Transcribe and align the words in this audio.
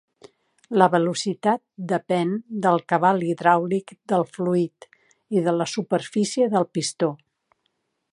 La 0.81 0.85
velocitat 0.93 1.61
depèn 1.91 2.31
del 2.63 2.81
cabal 2.93 3.21
hidràulic 3.27 3.93
del 4.13 4.25
fluid 4.37 4.89
i 5.41 5.45
de 5.49 5.55
la 5.59 5.69
superfície 5.75 6.49
del 6.55 6.67
pistó. 6.79 7.11